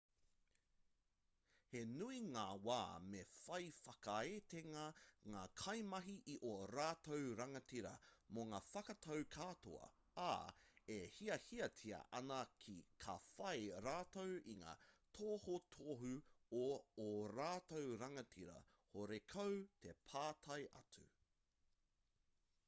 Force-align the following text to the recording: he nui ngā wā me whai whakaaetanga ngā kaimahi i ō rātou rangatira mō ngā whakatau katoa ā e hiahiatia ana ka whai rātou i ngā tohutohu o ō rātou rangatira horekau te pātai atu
he 1.71 1.81
nui 1.87 2.19
ngā 2.27 2.43
wā 2.67 2.77
me 3.09 3.19
whai 3.39 3.65
whakaaetanga 3.79 4.85
ngā 5.33 5.41
kaimahi 5.63 6.13
i 6.35 6.37
ō 6.51 6.53
rātou 6.71 7.27
rangatira 7.41 7.91
mō 8.37 8.45
ngā 8.53 8.61
whakatau 8.69 9.25
katoa 9.35 9.89
ā 10.23 10.31
e 10.93 10.97
hiahiatia 11.17 11.99
ana 12.21 12.39
ka 13.05 13.15
whai 13.35 13.55
rātou 13.89 14.33
i 14.53 14.55
ngā 14.63 14.73
tohutohu 15.19 16.13
o 16.61 16.63
ō 17.03 17.09
rātou 17.37 17.93
rangatira 18.05 18.57
horekau 18.95 19.59
te 19.85 19.95
pātai 20.13 20.59
atu 20.83 21.07